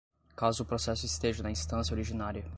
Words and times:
caso 0.35 0.63
o 0.63 0.65
processo 0.65 1.05
esteja 1.05 1.43
na 1.43 1.51
instância 1.51 1.93
originária: 1.93 2.43